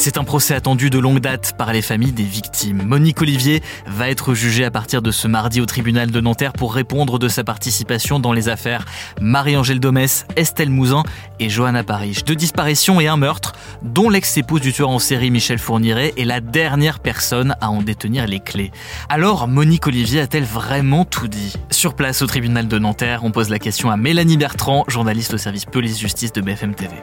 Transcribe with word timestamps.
C'est 0.00 0.16
un 0.16 0.24
procès 0.24 0.54
attendu 0.54 0.88
de 0.88 0.98
longue 0.98 1.20
date 1.20 1.52
par 1.58 1.74
les 1.74 1.82
familles 1.82 2.12
des 2.12 2.24
victimes. 2.24 2.82
Monique 2.86 3.20
Olivier 3.20 3.62
va 3.86 4.08
être 4.08 4.32
jugée 4.32 4.64
à 4.64 4.70
partir 4.70 5.02
de 5.02 5.10
ce 5.10 5.28
mardi 5.28 5.60
au 5.60 5.66
tribunal 5.66 6.10
de 6.10 6.20
Nanterre 6.22 6.54
pour 6.54 6.72
répondre 6.72 7.18
de 7.18 7.28
sa 7.28 7.44
participation 7.44 8.18
dans 8.18 8.32
les 8.32 8.48
affaires 8.48 8.86
Marie-Angèle 9.20 9.78
Domès, 9.78 10.24
Estelle 10.36 10.70
Mouzin 10.70 11.02
et 11.38 11.50
Johanna 11.50 11.84
Parish. 11.84 12.24
Deux 12.24 12.34
disparitions 12.34 12.98
et 12.98 13.08
un 13.08 13.18
meurtre, 13.18 13.52
dont 13.82 14.08
l'ex-épouse 14.08 14.62
du 14.62 14.72
tueur 14.72 14.88
en 14.88 14.98
série 14.98 15.30
Michel 15.30 15.58
Fourniret 15.58 16.14
est 16.16 16.24
la 16.24 16.40
dernière 16.40 17.00
personne 17.00 17.54
à 17.60 17.68
en 17.68 17.82
détenir 17.82 18.26
les 18.26 18.40
clés. 18.40 18.70
Alors, 19.10 19.48
Monique 19.48 19.86
Olivier 19.86 20.22
a-t-elle 20.22 20.44
vraiment 20.44 21.04
tout 21.04 21.28
dit? 21.28 21.52
Sur 21.70 21.92
place 21.92 22.22
au 22.22 22.26
tribunal 22.26 22.68
de 22.68 22.78
Nanterre, 22.78 23.20
on 23.22 23.32
pose 23.32 23.50
la 23.50 23.58
question 23.58 23.90
à 23.90 23.98
Mélanie 23.98 24.38
Bertrand, 24.38 24.86
journaliste 24.88 25.34
au 25.34 25.38
service 25.38 25.66
police-justice 25.66 26.32
de 26.32 26.40
BFM 26.40 26.74
TV. 26.74 26.94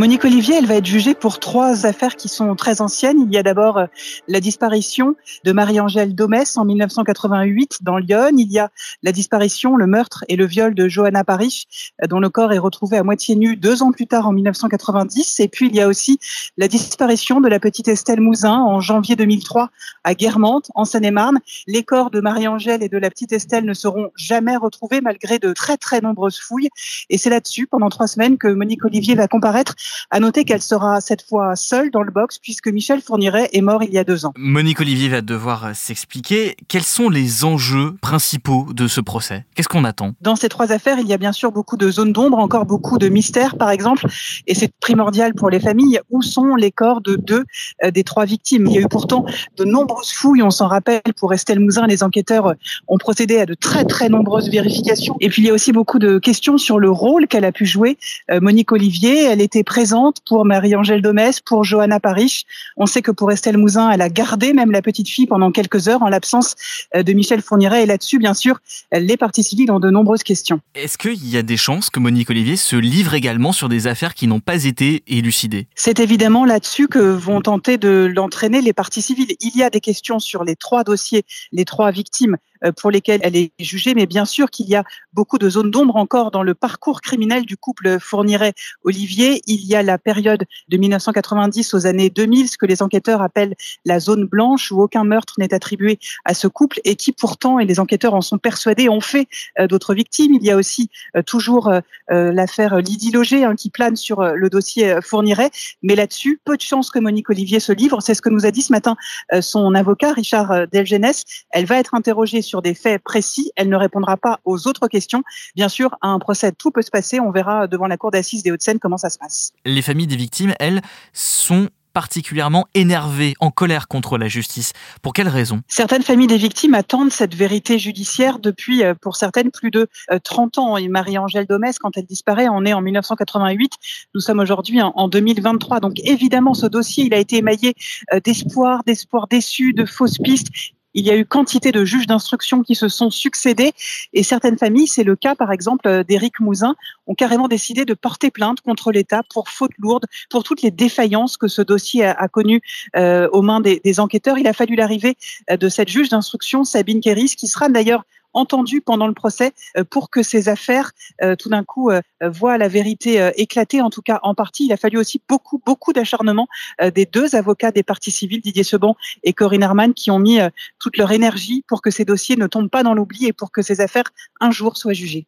Monique 0.00 0.24
Olivier, 0.24 0.54
elle 0.56 0.64
va 0.64 0.76
être 0.76 0.86
jugée 0.86 1.14
pour 1.14 1.38
trois 1.40 1.84
affaires 1.84 2.16
qui 2.16 2.30
sont 2.30 2.56
très 2.56 2.80
anciennes. 2.80 3.20
Il 3.20 3.34
y 3.34 3.36
a 3.36 3.42
d'abord 3.42 3.76
euh, 3.76 3.84
la 4.28 4.40
disparition 4.40 5.14
de 5.44 5.52
Marie-Angèle 5.52 6.14
Domès 6.14 6.56
en 6.56 6.64
1988 6.64 7.80
dans 7.82 7.98
Lyon. 7.98 8.30
Il 8.38 8.50
y 8.50 8.58
a 8.58 8.70
la 9.02 9.12
disparition, 9.12 9.76
le 9.76 9.86
meurtre 9.86 10.24
et 10.28 10.36
le 10.36 10.46
viol 10.46 10.74
de 10.74 10.88
Johanna 10.88 11.22
Parich, 11.22 11.66
euh, 12.02 12.06
dont 12.06 12.18
le 12.18 12.30
corps 12.30 12.54
est 12.54 12.58
retrouvé 12.58 12.96
à 12.96 13.02
moitié 13.02 13.36
nu 13.36 13.56
deux 13.56 13.82
ans 13.82 13.92
plus 13.92 14.06
tard 14.06 14.26
en 14.26 14.32
1990. 14.32 15.38
Et 15.38 15.48
puis 15.48 15.66
il 15.66 15.76
y 15.76 15.82
a 15.82 15.86
aussi 15.86 16.18
la 16.56 16.66
disparition 16.66 17.42
de 17.42 17.48
la 17.48 17.60
petite 17.60 17.88
Estelle 17.88 18.22
Mouzin 18.22 18.56
en 18.56 18.80
janvier 18.80 19.16
2003 19.16 19.68
à 20.04 20.14
Guermantes, 20.14 20.70
en 20.74 20.86
Seine-et-Marne. 20.86 21.40
Les 21.66 21.82
corps 21.82 22.10
de 22.10 22.22
Marie-Angèle 22.22 22.82
et 22.82 22.88
de 22.88 22.96
la 22.96 23.10
petite 23.10 23.32
Estelle 23.32 23.66
ne 23.66 23.74
seront 23.74 24.08
jamais 24.16 24.56
retrouvés 24.56 25.02
malgré 25.02 25.38
de 25.38 25.52
très 25.52 25.76
très 25.76 26.00
nombreuses 26.00 26.40
fouilles. 26.40 26.70
Et 27.10 27.18
c'est 27.18 27.28
là-dessus, 27.28 27.66
pendant 27.66 27.90
trois 27.90 28.06
semaines, 28.06 28.38
que 28.38 28.48
Monique 28.48 28.86
Olivier 28.86 29.14
va 29.14 29.28
comparaître 29.28 29.74
à 30.10 30.20
noter 30.20 30.44
qu'elle 30.44 30.62
sera 30.62 31.00
cette 31.00 31.22
fois 31.22 31.56
seule 31.56 31.90
dans 31.90 32.02
le 32.02 32.10
box 32.10 32.38
puisque 32.38 32.68
Michel 32.68 33.00
Fourniret 33.00 33.50
est 33.52 33.60
mort 33.60 33.82
il 33.82 33.92
y 33.92 33.98
a 33.98 34.04
deux 34.04 34.26
ans. 34.26 34.32
Monique 34.36 34.80
Olivier 34.80 35.08
va 35.08 35.20
devoir 35.20 35.74
s'expliquer. 35.74 36.56
Quels 36.68 36.84
sont 36.84 37.08
les 37.08 37.44
enjeux 37.44 37.96
principaux 38.00 38.66
de 38.72 38.88
ce 38.88 39.00
procès? 39.00 39.44
Qu'est-ce 39.54 39.68
qu'on 39.68 39.84
attend? 39.84 40.12
Dans 40.20 40.36
ces 40.36 40.48
trois 40.48 40.72
affaires, 40.72 40.98
il 40.98 41.06
y 41.06 41.12
a 41.12 41.18
bien 41.18 41.32
sûr 41.32 41.52
beaucoup 41.52 41.76
de 41.76 41.90
zones 41.90 42.12
d'ombre, 42.12 42.38
encore 42.38 42.66
beaucoup 42.66 42.98
de 42.98 43.08
mystères 43.08 43.56
par 43.56 43.70
exemple, 43.70 44.06
et 44.46 44.54
c'est 44.54 44.72
primordial 44.80 45.34
pour 45.34 45.50
les 45.50 45.60
familles. 45.60 46.00
Où 46.10 46.22
sont 46.22 46.54
les 46.54 46.70
corps 46.70 47.00
de 47.00 47.16
deux 47.16 47.44
euh, 47.84 47.90
des 47.90 48.04
trois 48.04 48.24
victimes? 48.24 48.66
Il 48.66 48.72
y 48.72 48.78
a 48.78 48.80
eu 48.82 48.88
pourtant 48.88 49.24
de 49.56 49.64
nombreuses 49.64 50.12
fouilles, 50.12 50.42
on 50.42 50.50
s'en 50.50 50.68
rappelle, 50.68 51.00
pour 51.16 51.32
Estelle 51.32 51.60
Mouzin, 51.60 51.86
les 51.86 52.02
enquêteurs 52.02 52.54
ont 52.88 52.98
procédé 52.98 53.38
à 53.38 53.46
de 53.46 53.54
très 53.54 53.84
très 53.84 54.08
nombreuses 54.08 54.50
vérifications. 54.50 55.16
Et 55.20 55.28
puis 55.28 55.42
il 55.42 55.46
y 55.46 55.50
a 55.50 55.54
aussi 55.54 55.72
beaucoup 55.72 55.98
de 55.98 56.18
questions 56.18 56.58
sur 56.58 56.78
le 56.78 56.90
rôle 56.90 57.26
qu'elle 57.26 57.44
a 57.44 57.52
pu 57.52 57.66
jouer. 57.66 57.98
Euh, 58.30 58.40
Monique 58.40 58.72
Olivier, 58.72 59.24
elle 59.24 59.40
était 59.40 59.62
présente 59.70 60.16
pour 60.26 60.44
Marie-Angèle 60.44 61.00
Domès, 61.00 61.38
pour 61.38 61.62
Johanna 61.62 62.00
Parich. 62.00 62.44
On 62.76 62.86
sait 62.86 63.02
que 63.02 63.12
pour 63.12 63.30
Estelle 63.30 63.56
Mouzin, 63.56 63.88
elle 63.92 64.00
a 64.00 64.08
gardé 64.08 64.52
même 64.52 64.72
la 64.72 64.82
petite 64.82 65.08
fille 65.08 65.28
pendant 65.28 65.52
quelques 65.52 65.86
heures 65.86 66.02
en 66.02 66.08
l'absence 66.08 66.56
euh, 66.96 67.04
de 67.04 67.12
Michel 67.12 67.40
Fourniret. 67.40 67.84
Et 67.84 67.86
là-dessus, 67.86 68.18
bien 68.18 68.34
sûr, 68.34 68.58
les 68.90 69.16
parties 69.16 69.44
civiles 69.44 69.70
ont 69.70 69.78
de 69.78 69.88
nombreuses 69.88 70.24
questions. 70.24 70.60
Est-ce 70.74 70.98
qu'il 70.98 71.24
y 71.24 71.36
a 71.36 71.42
des 71.42 71.56
chances 71.56 71.88
que 71.88 72.00
Monique 72.00 72.30
Olivier 72.30 72.56
se 72.56 72.74
livre 72.74 73.14
également 73.14 73.52
sur 73.52 73.68
des 73.68 73.86
affaires 73.86 74.14
qui 74.14 74.26
n'ont 74.26 74.40
pas 74.40 74.64
été 74.64 75.04
élucidées? 75.06 75.68
C'est 75.76 76.00
évidemment 76.00 76.44
là-dessus 76.44 76.88
que 76.88 76.98
vont 76.98 77.40
tenter 77.40 77.78
de 77.78 78.10
l'entraîner 78.12 78.62
les 78.62 78.72
parties 78.72 79.02
civiles. 79.02 79.36
Il 79.40 79.56
y 79.56 79.62
a 79.62 79.70
des 79.70 79.80
questions 79.80 80.18
sur 80.18 80.42
les 80.42 80.56
trois 80.56 80.82
dossiers, 80.82 81.22
les 81.52 81.64
trois 81.64 81.92
victimes 81.92 82.38
pour 82.76 82.90
lesquelles 82.90 83.20
elle 83.22 83.36
est 83.36 83.52
jugée, 83.58 83.94
mais 83.94 84.06
bien 84.06 84.24
sûr 84.24 84.50
qu'il 84.50 84.68
y 84.68 84.76
a 84.76 84.84
beaucoup 85.12 85.38
de 85.38 85.48
zones 85.48 85.70
d'ombre 85.70 85.96
encore 85.96 86.30
dans 86.30 86.42
le 86.42 86.54
parcours 86.54 87.00
criminel 87.00 87.46
du 87.46 87.56
couple 87.56 87.98
Fourniret-Olivier. 88.00 89.42
Il 89.46 89.64
y 89.66 89.74
a 89.74 89.82
la 89.82 89.98
période 89.98 90.44
de 90.68 90.76
1990 90.76 91.74
aux 91.74 91.86
années 91.86 92.10
2000, 92.10 92.48
ce 92.48 92.58
que 92.58 92.66
les 92.66 92.82
enquêteurs 92.82 93.22
appellent 93.22 93.54
la 93.84 94.00
zone 94.00 94.24
blanche, 94.24 94.70
où 94.72 94.82
aucun 94.82 95.04
meurtre 95.04 95.34
n'est 95.38 95.54
attribué 95.54 95.98
à 96.24 96.34
ce 96.34 96.46
couple 96.46 96.80
et 96.84 96.96
qui 96.96 97.12
pourtant, 97.12 97.58
et 97.58 97.64
les 97.64 97.80
enquêteurs 97.80 98.14
en 98.14 98.20
sont 98.20 98.38
persuadés, 98.38 98.88
ont 98.88 99.00
fait 99.00 99.28
euh, 99.58 99.66
d'autres 99.66 99.94
victimes. 99.94 100.34
Il 100.34 100.44
y 100.44 100.50
a 100.50 100.56
aussi 100.56 100.90
euh, 101.16 101.22
toujours 101.22 101.72
l'affaire 102.08 102.78
Lydie 102.78 103.12
Loger 103.12 103.44
hein, 103.44 103.54
qui 103.54 103.70
plane 103.70 103.96
sur 103.96 104.22
le 104.22 104.50
dossier 104.50 104.98
Fourniret, 105.02 105.50
mais 105.82 105.94
là-dessus, 105.94 106.40
peu 106.44 106.56
de 106.56 106.62
chances 106.62 106.90
que 106.90 106.98
Monique 106.98 107.30
Olivier 107.30 107.60
se 107.60 107.72
livre. 107.72 108.00
C'est 108.00 108.14
ce 108.14 108.22
que 108.22 108.28
nous 108.28 108.46
a 108.46 108.50
dit 108.50 108.62
ce 108.62 108.72
matin 108.72 108.96
son 109.40 109.74
avocat, 109.74 110.12
Richard 110.12 110.66
Delgenès. 110.72 111.24
Elle 111.50 111.66
va 111.66 111.78
être 111.78 111.94
interrogée 111.94 112.42
sur 112.50 112.62
des 112.62 112.74
faits 112.74 113.02
précis. 113.02 113.50
Elle 113.56 113.68
ne 113.68 113.76
répondra 113.76 114.16
pas 114.16 114.40
aux 114.44 114.66
autres 114.66 114.88
questions. 114.88 115.22
Bien 115.54 115.68
sûr, 115.68 115.96
à 116.02 116.08
un 116.08 116.18
procès, 116.18 116.52
tout 116.52 116.70
peut 116.70 116.82
se 116.82 116.90
passer. 116.90 117.20
On 117.20 117.30
verra 117.30 117.66
devant 117.66 117.86
la 117.86 117.96
cour 117.96 118.10
d'assises 118.10 118.42
des 118.42 118.50
Hauts-de-Seine 118.50 118.78
comment 118.78 118.98
ça 118.98 119.08
se 119.08 119.18
passe. 119.18 119.52
Les 119.64 119.82
familles 119.82 120.08
des 120.08 120.16
victimes, 120.16 120.54
elles, 120.58 120.82
sont 121.12 121.68
particulièrement 121.92 122.66
énervées, 122.74 123.34
en 123.40 123.50
colère 123.50 123.88
contre 123.88 124.18
la 124.18 124.28
justice. 124.28 124.72
Pour 125.02 125.12
quelles 125.12 125.28
raisons 125.28 125.60
Certaines 125.68 126.02
familles 126.02 126.28
des 126.28 126.36
victimes 126.36 126.74
attendent 126.74 127.10
cette 127.10 127.34
vérité 127.34 127.78
judiciaire 127.78 128.38
depuis, 128.38 128.84
euh, 128.84 128.94
pour 128.94 129.16
certaines, 129.16 129.50
plus 129.50 129.70
de 129.70 129.88
30 130.22 130.58
euh, 130.58 130.60
ans. 130.60 130.76
Et 130.76 130.88
Marie-Angèle 130.88 131.46
Domès, 131.46 131.78
quand 131.78 131.96
elle 131.96 132.06
disparaît, 132.06 132.48
on 132.48 132.64
est 132.64 132.72
en 132.72 132.80
1988. 132.80 133.72
Nous 134.14 134.20
sommes 134.20 134.38
aujourd'hui 134.38 134.80
en 134.80 135.08
2023. 135.08 135.80
Donc 135.80 135.94
évidemment, 136.04 136.54
ce 136.54 136.66
dossier, 136.66 137.04
il 137.04 137.14
a 137.14 137.18
été 137.18 137.38
émaillé 137.38 137.74
euh, 138.12 138.20
d'espoir, 138.20 138.82
d'espoir 138.84 139.26
déçu, 139.26 139.72
de 139.72 139.84
fausses 139.84 140.18
pistes. 140.18 140.48
Il 140.94 141.06
y 141.06 141.10
a 141.10 141.16
eu 141.16 141.24
quantité 141.24 141.72
de 141.72 141.84
juges 141.84 142.06
d'instruction 142.06 142.62
qui 142.62 142.74
se 142.74 142.88
sont 142.88 143.10
succédés 143.10 143.72
et 144.12 144.22
certaines 144.22 144.58
familles, 144.58 144.88
c'est 144.88 145.04
le 145.04 145.16
cas 145.16 145.34
par 145.34 145.52
exemple 145.52 145.86
euh, 145.86 146.02
d'Éric 146.02 146.40
Mouzin, 146.40 146.74
ont 147.06 147.14
carrément 147.14 147.48
décidé 147.48 147.84
de 147.84 147.94
porter 147.94 148.30
plainte 148.30 148.60
contre 148.60 148.92
l'État 148.92 149.22
pour 149.32 149.48
faute 149.48 149.72
lourde, 149.78 150.06
pour 150.30 150.42
toutes 150.42 150.62
les 150.62 150.70
défaillances 150.70 151.36
que 151.36 151.48
ce 151.48 151.62
dossier 151.62 152.04
a, 152.04 152.28
connues 152.28 152.60
euh, 152.96 153.28
aux 153.32 153.42
mains 153.42 153.60
des, 153.60 153.80
des, 153.84 154.00
enquêteurs. 154.00 154.38
Il 154.38 154.46
a 154.46 154.52
fallu 154.52 154.74
l'arrivée 154.74 155.16
euh, 155.50 155.56
de 155.56 155.68
cette 155.68 155.88
juge 155.88 156.08
d'instruction, 156.08 156.64
Sabine 156.64 157.00
Kéris, 157.00 157.34
qui 157.36 157.46
sera 157.46 157.68
d'ailleurs 157.68 158.04
entendu 158.32 158.80
pendant 158.80 159.06
le 159.06 159.14
procès 159.14 159.52
euh, 159.76 159.84
pour 159.84 160.10
que 160.10 160.22
ces 160.22 160.48
affaires, 160.48 160.92
euh, 161.22 161.36
tout 161.36 161.48
d'un 161.48 161.64
coup, 161.64 161.90
euh, 161.90 162.00
voient 162.22 162.58
la 162.58 162.68
vérité 162.68 163.30
éclater, 163.36 163.80
en 163.80 163.90
tout 163.90 164.02
cas 164.02 164.20
en 164.22 164.34
partie. 164.34 164.66
Il 164.66 164.72
a 164.72 164.76
fallu 164.76 164.98
aussi 164.98 165.20
beaucoup, 165.28 165.60
beaucoup 165.64 165.92
d'acharnement 165.92 166.46
des 166.94 167.06
deux 167.06 167.34
avocats 167.34 167.70
des 167.70 167.82
parties 167.82 168.10
civiles, 168.10 168.40
Didier 168.40 168.64
Seban 168.64 168.96
et 169.22 169.32
Corinne 169.32 169.62
Herman, 169.62 169.94
qui 169.94 170.10
ont 170.10 170.18
mis 170.18 170.38
toute 170.78 170.96
leur 170.96 171.12
énergie 171.12 171.64
pour 171.66 171.82
que 171.82 171.90
ces 171.90 172.04
dossiers 172.04 172.36
ne 172.36 172.46
tombent 172.46 172.68
pas 172.68 172.82
dans 172.82 172.94
l'oubli 172.94 173.26
et 173.26 173.32
pour 173.32 173.50
que 173.52 173.62
ces 173.62 173.80
affaires, 173.80 174.10
un 174.40 174.50
jour, 174.50 174.76
soient 174.76 174.92
jugées. 174.92 175.26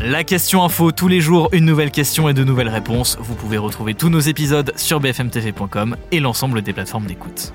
La 0.00 0.24
question 0.24 0.62
info, 0.62 0.92
tous 0.92 1.08
les 1.08 1.20
jours, 1.20 1.48
une 1.52 1.64
nouvelle 1.64 1.90
question 1.90 2.28
et 2.28 2.34
de 2.34 2.44
nouvelles 2.44 2.68
réponses. 2.68 3.16
Vous 3.20 3.34
pouvez 3.34 3.56
retrouver 3.56 3.94
tous 3.94 4.10
nos 4.10 4.20
épisodes 4.20 4.72
sur 4.76 5.00
bfmtv.com 5.00 5.96
et 6.12 6.20
l'ensemble 6.20 6.62
des 6.62 6.72
plateformes 6.72 7.06
d'écoute. 7.06 7.54